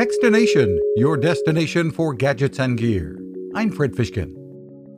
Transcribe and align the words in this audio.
Techstination, 0.00 0.78
your 0.96 1.18
destination 1.18 1.90
for 1.90 2.14
gadgets 2.14 2.58
and 2.58 2.78
gear. 2.78 3.20
I'm 3.54 3.70
Fred 3.70 3.92
Fishkin. 3.92 4.34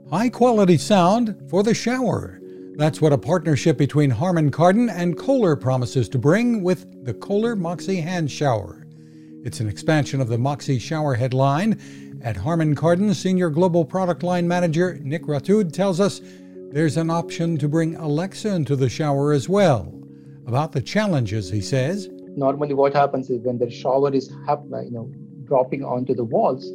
High 0.08 0.28
quality 0.28 0.76
sound 0.76 1.34
for 1.50 1.64
the 1.64 1.74
shower. 1.74 2.40
That's 2.76 3.00
what 3.00 3.12
a 3.12 3.18
partnership 3.18 3.76
between 3.76 4.10
Harman 4.10 4.52
Kardon 4.52 4.88
and 4.88 5.18
Kohler 5.18 5.56
promises 5.56 6.08
to 6.10 6.20
bring 6.20 6.62
with 6.62 7.04
the 7.04 7.14
Kohler 7.14 7.56
Moxie 7.56 8.00
Hand 8.00 8.30
Shower. 8.30 8.86
It's 9.44 9.58
an 9.58 9.68
expansion 9.68 10.20
of 10.20 10.28
the 10.28 10.38
Moxie 10.38 10.78
shower 10.78 11.14
head 11.14 11.34
line. 11.34 11.80
At 12.22 12.36
Harman 12.36 12.76
Kardon, 12.76 13.12
Senior 13.12 13.50
Global 13.50 13.84
Product 13.84 14.22
Line 14.22 14.46
Manager 14.46 15.00
Nick 15.02 15.24
Ratud 15.24 15.72
tells 15.72 15.98
us 15.98 16.20
there's 16.70 16.96
an 16.96 17.10
option 17.10 17.58
to 17.58 17.68
bring 17.68 17.96
Alexa 17.96 18.54
into 18.54 18.76
the 18.76 18.88
shower 18.88 19.32
as 19.32 19.48
well. 19.48 19.92
About 20.46 20.70
the 20.70 20.80
challenges, 20.80 21.50
he 21.50 21.60
says. 21.60 22.08
Normally, 22.36 22.74
what 22.74 22.94
happens 22.94 23.30
is 23.30 23.40
when 23.42 23.58
the 23.58 23.70
shower 23.70 24.12
is 24.12 24.30
you 24.30 24.90
know, 24.90 25.10
dropping 25.44 25.84
onto 25.84 26.14
the 26.14 26.24
walls, 26.24 26.70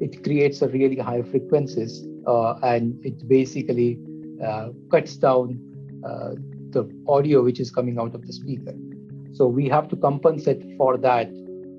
it 0.00 0.22
creates 0.24 0.62
a 0.62 0.68
really 0.68 0.96
high 0.96 1.22
frequencies 1.22 2.04
uh, 2.26 2.54
and 2.62 3.04
it 3.04 3.26
basically 3.28 3.98
uh, 4.44 4.68
cuts 4.90 5.16
down 5.16 5.58
uh, 6.04 6.30
the 6.70 6.90
audio 7.08 7.42
which 7.42 7.60
is 7.60 7.70
coming 7.70 7.98
out 7.98 8.14
of 8.14 8.26
the 8.26 8.32
speaker. 8.32 8.74
So 9.32 9.46
we 9.46 9.68
have 9.68 9.88
to 9.88 9.96
compensate 9.96 10.62
for 10.76 10.96
that 10.98 11.28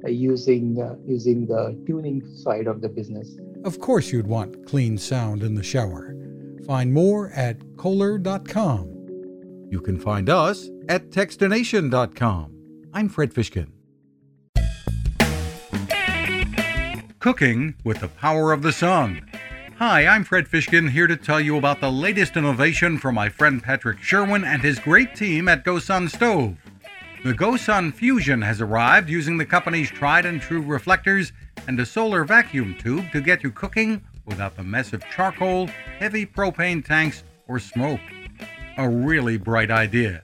uh, 0.04 0.10
using 0.10 0.82
uh, 0.82 0.96
using 1.06 1.46
the 1.48 1.82
tuning 1.86 2.24
side 2.36 2.68
of 2.68 2.82
the 2.82 2.90
business. 2.90 3.38
Of 3.64 3.80
course, 3.80 4.12
you'd 4.12 4.28
want 4.28 4.66
clean 4.66 4.98
sound 4.98 5.44
in 5.44 5.56
the 5.56 5.64
shower. 5.64 6.16
Find 6.66 6.94
more 6.94 7.30
at 7.30 7.58
Kohler.com. 7.78 9.68
You 9.70 9.82
can 9.82 10.00
find 10.00 10.30
us 10.30 10.70
at 10.88 11.10
Techstination.com. 11.10 12.63
I'm 12.96 13.10
Fred 13.10 13.34
Fishkin. 13.34 13.70
Cooking 17.20 17.74
with 17.84 18.02
the 18.02 18.08
power 18.08 18.52
of 18.52 18.62
the 18.62 18.72
sun. 18.72 19.28
Hi, 19.80 20.06
I'm 20.06 20.24
Fred 20.24 20.48
Fishkin 20.48 20.92
here 20.92 21.08
to 21.08 21.18
tell 21.18 21.42
you 21.42 21.58
about 21.58 21.82
the 21.82 21.92
latest 21.92 22.38
innovation 22.38 23.00
from 23.00 23.16
my 23.16 23.30
friend 23.30 23.64
Patrick 23.64 24.00
Sherwin 24.00 24.44
and 24.44 24.62
his 24.62 24.78
great 24.78 25.16
team 25.16 25.48
at 25.48 25.66
GoSun 25.66 26.08
Stove. 26.08 26.56
The 27.24 27.34
GoSun 27.34 27.94
Fusion 27.94 28.44
has 28.44 28.62
arrived 28.62 29.10
using 29.10 29.38
the 29.38 29.46
company's 29.46 29.90
tried 29.90 30.28
and 30.28 30.40
true 30.40 30.62
reflectors 30.62 31.32
and 31.68 31.80
a 31.80 31.86
solar 31.88 32.24
vacuum 32.26 32.76
tube 32.78 33.12
to 33.12 33.22
get 33.22 33.42
you 33.42 33.52
cooking 33.52 34.04
without 34.26 34.56
the 34.56 34.64
mess 34.64 34.94
of 34.94 35.04
charcoal, 35.10 35.68
heavy 35.98 36.28
propane 36.28 36.86
tanks, 36.86 37.24
or 37.48 37.58
smoke. 37.58 38.02
A 38.78 38.88
really 38.88 39.38
bright 39.38 39.72
idea. 39.72 40.24